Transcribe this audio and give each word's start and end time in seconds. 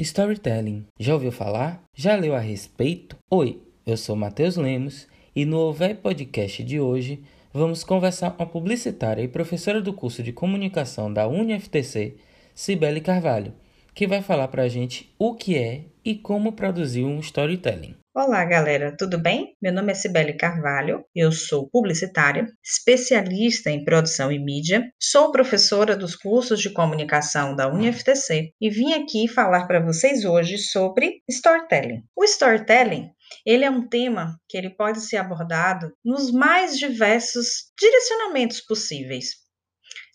Storytelling. 0.00 0.86
Já 0.98 1.12
ouviu 1.12 1.30
falar? 1.30 1.82
Já 1.94 2.16
leu 2.16 2.34
a 2.34 2.38
respeito? 2.38 3.18
Oi, 3.30 3.60
eu 3.84 3.98
sou 3.98 4.16
Matheus 4.16 4.56
Lemos 4.56 5.06
e 5.36 5.44
no 5.44 5.58
Ové 5.58 5.92
Podcast 5.92 6.64
de 6.64 6.80
hoje 6.80 7.22
vamos 7.52 7.84
conversar 7.84 8.30
com 8.30 8.42
a 8.42 8.46
publicitária 8.46 9.22
e 9.22 9.28
professora 9.28 9.82
do 9.82 9.92
curso 9.92 10.22
de 10.22 10.32
comunicação 10.32 11.12
da 11.12 11.28
UniFTC, 11.28 12.14
Cibele 12.54 13.02
Carvalho, 13.02 13.52
que 14.00 14.06
vai 14.06 14.22
falar 14.22 14.48
para 14.48 14.62
a 14.62 14.68
gente 14.68 15.14
o 15.18 15.34
que 15.34 15.58
é 15.58 15.84
e 16.02 16.14
como 16.14 16.54
produzir 16.54 17.04
um 17.04 17.20
storytelling. 17.20 17.94
Olá, 18.14 18.42
galera, 18.46 18.96
tudo 18.96 19.18
bem? 19.18 19.54
Meu 19.60 19.74
nome 19.74 19.92
é 19.92 19.94
Cibele 19.94 20.32
Carvalho, 20.32 21.04
eu 21.14 21.30
sou 21.30 21.68
publicitária, 21.68 22.46
especialista 22.64 23.68
em 23.68 23.84
produção 23.84 24.32
e 24.32 24.38
mídia, 24.38 24.90
sou 24.98 25.30
professora 25.30 25.94
dos 25.94 26.16
cursos 26.16 26.62
de 26.62 26.70
comunicação 26.70 27.54
da 27.54 27.68
UniFTC 27.68 28.54
e 28.58 28.70
vim 28.70 28.94
aqui 28.94 29.28
falar 29.28 29.66
para 29.66 29.84
vocês 29.84 30.24
hoje 30.24 30.56
sobre 30.56 31.20
storytelling. 31.28 32.02
O 32.16 32.24
storytelling 32.24 33.10
ele 33.44 33.64
é 33.64 33.70
um 33.70 33.86
tema 33.86 34.36
que 34.48 34.56
ele 34.56 34.70
pode 34.70 35.02
ser 35.02 35.18
abordado 35.18 35.92
nos 36.04 36.32
mais 36.32 36.78
diversos 36.78 37.70
direcionamentos 37.78 38.60
possíveis. 38.60 39.39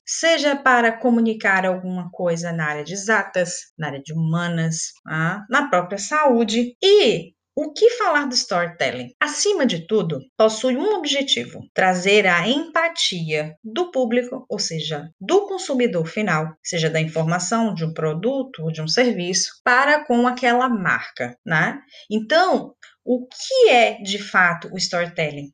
Seja 0.08 0.56
para 0.56 0.92
comunicar 0.92 1.66
alguma 1.66 2.10
coisa 2.12 2.52
na 2.52 2.66
área 2.68 2.84
de 2.84 2.94
exatas, 2.94 3.72
na 3.78 3.88
área 3.88 4.02
de 4.02 4.14
humanas, 4.14 4.94
ah, 5.08 5.44
na 5.50 5.68
própria 5.68 5.98
saúde 5.98 6.76
e 6.82 7.34
o 7.58 7.72
que 7.72 7.90
falar 7.92 8.28
do 8.28 8.36
storytelling? 8.36 9.14
Acima 9.18 9.66
de 9.66 9.88
tudo, 9.88 10.20
possui 10.38 10.76
um 10.76 10.94
objetivo: 10.96 11.62
trazer 11.74 12.28
a 12.28 12.48
empatia 12.48 13.56
do 13.64 13.92
público, 13.92 14.46
ou 14.50 14.60
seja, 14.60 15.10
do 15.22 15.48
consumidor 15.48 16.06
final, 16.06 16.54
seja 16.62 16.90
da 16.90 17.00
informação 17.00 17.74
de 17.74 17.86
um 17.86 17.94
produto 17.94 18.62
ou 18.62 18.72
de 18.72 18.82
um 18.82 18.88
serviço, 18.88 19.62
para 19.64 20.04
com 20.06 20.28
aquela 20.28 20.68
marca, 20.68 21.36
né? 21.46 21.80
Então, 22.12 22.76
o 23.06 23.26
que 23.26 23.70
é 23.70 24.02
de 24.02 24.20
fato 24.20 24.70
o 24.74 24.78
storytelling? 24.78 25.50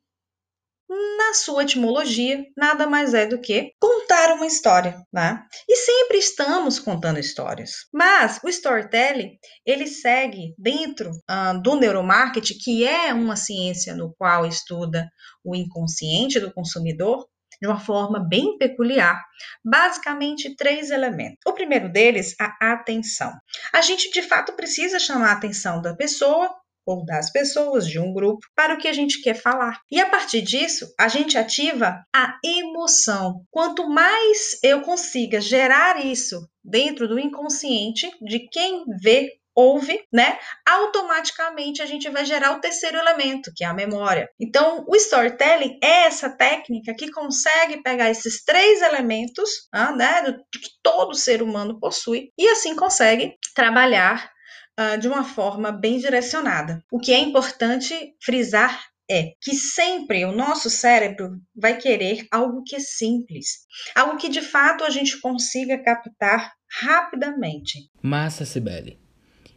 Na 1.18 1.34
sua 1.34 1.64
etimologia, 1.64 2.46
nada 2.58 2.86
mais 2.86 3.14
é 3.14 3.26
do 3.26 3.40
que 3.40 3.72
contar 3.80 4.34
uma 4.34 4.46
história, 4.46 5.02
né? 5.12 5.46
E 5.68 5.76
sempre 5.78 6.18
estamos 6.18 6.80
contando 6.80 7.20
histórias. 7.20 7.88
Mas 7.94 8.40
o 8.44 8.50
storytelling, 8.50 9.38
ele 9.66 9.88
segue 9.88 10.54
dentro 10.58 11.12
uh, 11.12 11.62
do 11.62 11.76
neuromarketing, 11.76 12.58
que 12.58 12.86
é 12.86 13.14
uma 13.14 13.38
ciência 13.38 13.96
no 13.96 14.14
qual 14.18 14.46
estuda 14.46 15.10
o 15.44 15.56
inconsciente 15.56 16.40
do 16.40 16.54
consumidor, 16.54 17.26
de 17.62 17.68
uma 17.68 17.80
forma 17.80 18.20
bem 18.28 18.58
peculiar. 18.58 19.24
Basicamente, 19.64 20.56
três 20.56 20.90
elementos. 20.90 21.38
O 21.46 21.54
primeiro 21.54 21.90
deles, 21.90 22.36
a 22.40 22.74
atenção. 22.74 23.32
A 23.72 23.82
gente 23.82 24.10
de 24.10 24.24
fato 24.24 24.54
precisa 24.54 25.00
chamar 25.00 25.30
a 25.30 25.34
atenção 25.34 25.82
da 25.82 25.96
pessoa 25.96 26.54
ou 26.86 27.06
das 27.06 27.32
pessoas, 27.32 27.88
de 27.88 28.00
um 28.00 28.14
grupo, 28.14 28.46
para 28.56 28.74
o 28.74 28.78
que 28.78 28.88
a 28.88 28.94
gente 28.94 29.22
quer 29.22 29.36
falar. 29.36 29.80
E 29.92 30.00
a 30.00 30.10
partir 30.10 30.42
disso, 30.42 30.88
a 31.00 31.08
gente 31.08 31.38
ativa 31.38 32.04
a 32.14 32.38
emoção. 32.44 33.44
Quanto 33.50 33.90
mais 33.90 34.60
eu 34.64 34.82
consiga 34.82 35.40
gerar 35.40 36.04
isso 36.06 36.48
dentro 36.64 37.08
do 37.08 37.20
inconsciente 37.20 38.10
de 38.22 38.48
quem 38.50 38.86
vê 39.02 39.30
ouve, 39.56 40.02
né? 40.12 40.38
Automaticamente 40.66 41.82
a 41.82 41.86
gente 41.86 42.10
vai 42.10 42.26
gerar 42.26 42.54
o 42.54 42.62
terceiro 42.62 42.98
elemento, 42.98 43.52
que 43.56 43.64
é 43.64 43.68
a 43.68 43.74
memória. 43.74 44.30
Então, 44.40 44.86
o 44.88 44.96
storytelling 44.96 45.78
é 45.84 46.06
essa 46.06 46.30
técnica 46.30 46.94
que 46.96 47.12
consegue 47.12 47.82
pegar 47.82 48.10
esses 48.10 48.44
três 48.44 48.82
elementos, 48.82 49.68
ah, 49.72 49.92
né, 49.92 50.24
que 50.54 50.70
todo 50.82 51.16
ser 51.16 51.42
humano 51.42 51.80
possui, 51.80 52.32
e 52.38 52.48
assim 52.48 52.76
consegue 52.76 53.36
trabalhar 53.54 54.32
uh, 54.80 54.98
de 55.00 55.08
uma 55.08 55.24
forma 55.24 55.72
bem 55.72 55.98
direcionada. 55.98 56.84
O 56.92 57.00
que 57.00 57.14
é 57.14 57.20
importante 57.20 58.16
frisar 58.22 58.92
é 59.10 59.34
que 59.42 59.54
sempre 59.54 60.24
o 60.24 60.32
nosso 60.32 60.70
cérebro 60.70 61.32
vai 61.56 61.78
querer 61.78 62.26
algo 62.32 62.64
que 62.64 62.78
é 62.78 62.80
simples, 62.80 63.66
algo 63.94 64.18
que 64.18 64.30
de 64.30 64.42
fato 64.42 64.84
a 64.84 64.90
gente 64.90 65.20
consiga 65.20 65.84
captar 65.84 66.54
rapidamente. 66.82 67.90
Massa, 68.02 68.46
Sibeli. 68.46 68.98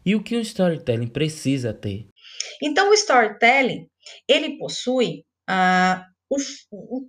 E 0.04 0.14
o 0.14 0.22
que 0.22 0.36
um 0.36 0.40
storytelling 0.40 1.06
precisa 1.06 1.72
ter? 1.72 2.08
Então, 2.62 2.90
o 2.90 2.94
storytelling 2.94 3.86
ele 4.28 4.58
possui 4.58 5.24
uh, 5.48 6.02
o, 6.28 6.36
o, 6.72 7.08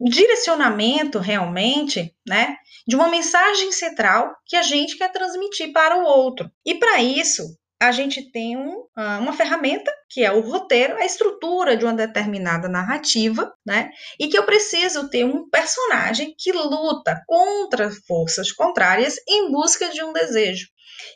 direcionamento 0.00 1.18
realmente, 1.18 2.14
né, 2.26 2.56
de 2.86 2.94
uma 2.94 3.08
mensagem 3.08 3.72
central 3.72 4.34
que 4.46 4.56
a 4.56 4.62
gente 4.62 4.96
quer 4.96 5.10
transmitir 5.10 5.72
para 5.72 5.96
o 5.96 6.04
outro. 6.04 6.50
E 6.64 6.74
para 6.74 7.02
isso, 7.02 7.42
a 7.80 7.92
gente 7.92 8.30
tem 8.30 8.56
um, 8.56 8.84
ah, 8.96 9.18
uma 9.18 9.32
ferramenta 9.32 9.92
que 10.08 10.24
é 10.24 10.32
o 10.32 10.40
roteiro, 10.40 10.96
a 10.96 11.04
estrutura 11.04 11.76
de 11.76 11.84
uma 11.84 11.92
determinada 11.92 12.68
narrativa, 12.68 13.52
né? 13.66 13.90
E 14.18 14.28
que 14.28 14.38
eu 14.38 14.44
preciso 14.44 15.10
ter 15.10 15.24
um 15.24 15.48
personagem 15.48 16.34
que 16.38 16.52
luta 16.52 17.22
contra 17.26 17.90
forças 18.06 18.50
contrárias 18.50 19.16
em 19.28 19.50
busca 19.50 19.88
de 19.90 20.02
um 20.02 20.12
desejo. 20.12 20.68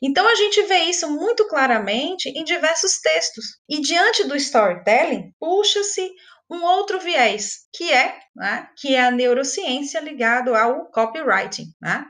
Então 0.03 0.27
a 0.29 0.35
gente 0.35 0.63
vê 0.63 0.81
isso 0.81 1.11
muito 1.11 1.49
claramente 1.49 2.29
em 2.29 2.45
diversos 2.45 3.01
textos. 3.01 3.45
E 3.69 3.81
diante 3.81 4.25
do 4.25 4.37
storytelling, 4.37 5.33
puxa-se 5.39 6.11
um 6.50 6.62
outro 6.65 6.99
viés, 6.99 7.69
que 7.72 7.93
é, 7.93 8.19
né, 8.34 8.69
que 8.77 8.94
é 8.94 9.03
a 9.03 9.11
neurociência 9.11 10.00
ligado 10.00 10.55
ao 10.55 10.91
copywriting, 10.91 11.66
né? 11.81 12.05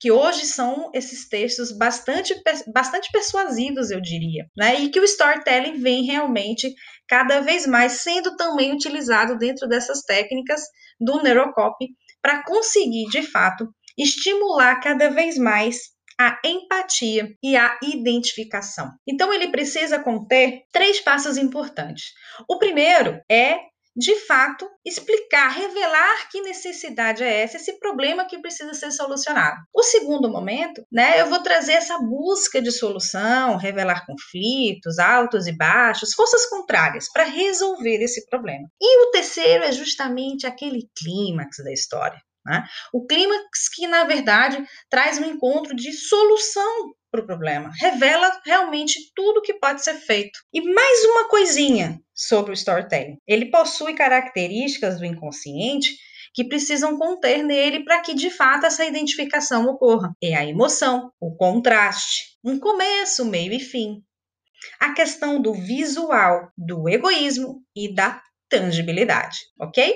que 0.00 0.10
hoje 0.10 0.46
são 0.46 0.90
esses 0.94 1.28
textos 1.28 1.70
bastante, 1.76 2.34
bastante 2.72 3.10
persuasivos, 3.12 3.90
eu 3.90 4.00
diria, 4.00 4.46
né? 4.56 4.80
E 4.80 4.88
que 4.88 4.98
o 4.98 5.04
storytelling 5.04 5.78
vem 5.78 6.04
realmente 6.04 6.72
cada 7.06 7.40
vez 7.40 7.66
mais 7.66 8.00
sendo 8.00 8.34
também 8.34 8.72
utilizado 8.72 9.36
dentro 9.36 9.68
dessas 9.68 10.00
técnicas 10.00 10.62
do 10.98 11.22
neurocopy 11.22 11.88
para 12.22 12.42
conseguir, 12.44 13.10
de 13.10 13.22
fato, 13.22 13.68
estimular 13.98 14.80
cada 14.80 15.10
vez 15.10 15.36
mais 15.36 15.90
a 16.18 16.38
empatia 16.44 17.34
e 17.42 17.56
a 17.56 17.78
identificação. 17.82 18.90
Então, 19.06 19.32
ele 19.32 19.48
precisa 19.48 19.98
conter 19.98 20.62
três 20.72 21.00
passos 21.00 21.36
importantes. 21.36 22.12
O 22.48 22.58
primeiro 22.58 23.20
é 23.30 23.58
de 23.96 24.14
fato, 24.26 24.68
explicar, 24.84 25.48
revelar 25.48 26.28
que 26.30 26.40
necessidade 26.40 27.22
é 27.22 27.42
essa, 27.42 27.56
esse 27.56 27.78
problema 27.78 28.24
que 28.24 28.40
precisa 28.40 28.72
ser 28.74 28.90
solucionado. 28.90 29.58
O 29.74 29.82
segundo 29.82 30.30
momento, 30.30 30.84
né, 30.90 31.20
eu 31.20 31.26
vou 31.26 31.42
trazer 31.42 31.72
essa 31.72 31.98
busca 31.98 32.62
de 32.62 32.70
solução, 32.70 33.56
revelar 33.56 34.06
conflitos, 34.06 34.98
altos 34.98 35.46
e 35.46 35.52
baixos, 35.56 36.14
forças 36.14 36.46
contrárias 36.46 37.10
para 37.12 37.24
resolver 37.24 38.02
esse 38.02 38.24
problema. 38.26 38.68
E 38.80 39.06
o 39.06 39.10
terceiro 39.10 39.64
é 39.64 39.72
justamente 39.72 40.46
aquele 40.46 40.88
clímax 40.96 41.58
da 41.64 41.72
história. 41.72 42.20
Né? 42.46 42.64
O 42.92 43.06
clímax 43.06 43.68
que, 43.74 43.86
na 43.86 44.04
verdade, 44.04 44.64
traz 44.88 45.18
um 45.18 45.24
encontro 45.24 45.74
de 45.74 45.92
solução 45.92 46.92
para 47.10 47.20
o 47.20 47.26
problema, 47.26 47.70
revela 47.78 48.40
realmente 48.44 49.12
tudo 49.14 49.42
que 49.42 49.54
pode 49.54 49.82
ser 49.82 49.94
feito. 49.94 50.38
E 50.52 50.60
mais 50.60 51.04
uma 51.04 51.28
coisinha 51.28 52.00
sobre 52.14 52.52
o 52.52 52.54
storytelling: 52.54 53.18
ele 53.26 53.50
possui 53.50 53.94
características 53.94 54.98
do 54.98 55.04
inconsciente 55.04 55.96
que 56.32 56.44
precisam 56.44 56.96
conter 56.96 57.42
nele 57.42 57.84
para 57.84 58.00
que 58.00 58.14
de 58.14 58.30
fato 58.30 58.66
essa 58.66 58.84
identificação 58.84 59.66
ocorra. 59.66 60.14
É 60.22 60.34
a 60.34 60.46
emoção, 60.46 61.12
o 61.20 61.34
contraste, 61.34 62.36
um 62.44 62.58
começo, 62.58 63.24
meio 63.24 63.52
e 63.52 63.60
fim. 63.60 64.02
A 64.78 64.92
questão 64.92 65.40
do 65.40 65.54
visual, 65.54 66.50
do 66.56 66.88
egoísmo 66.88 67.62
e 67.74 67.92
da 67.92 68.22
tangibilidade, 68.50 69.38
ok? 69.58 69.94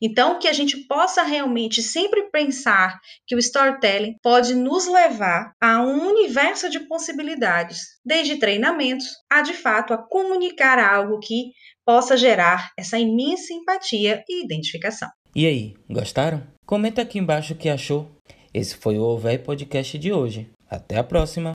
Então, 0.00 0.38
que 0.38 0.48
a 0.48 0.52
gente 0.52 0.86
possa 0.86 1.22
realmente 1.22 1.82
sempre 1.82 2.30
pensar 2.30 2.98
que 3.26 3.34
o 3.34 3.38
storytelling 3.38 4.14
pode 4.22 4.54
nos 4.54 4.86
levar 4.86 5.52
a 5.60 5.82
um 5.82 6.08
universo 6.08 6.70
de 6.70 6.80
possibilidades, 6.80 7.80
desde 8.04 8.36
treinamentos 8.36 9.06
a 9.30 9.42
de 9.42 9.52
fato 9.52 9.92
a 9.92 9.98
comunicar 9.98 10.78
algo 10.78 11.18
que 11.18 11.50
possa 11.84 12.16
gerar 12.16 12.70
essa 12.78 12.98
imensa 12.98 13.52
empatia 13.52 14.22
e 14.28 14.44
identificação. 14.44 15.08
E 15.34 15.46
aí, 15.46 15.74
gostaram? 15.90 16.42
Comenta 16.64 17.02
aqui 17.02 17.18
embaixo 17.18 17.52
o 17.52 17.56
que 17.56 17.68
achou. 17.68 18.10
Esse 18.54 18.76
foi 18.76 18.98
o 18.98 19.02
Ovei 19.02 19.36
Podcast 19.36 19.98
de 19.98 20.12
hoje. 20.12 20.48
Até 20.68 20.96
a 20.96 21.04
próxima! 21.04 21.44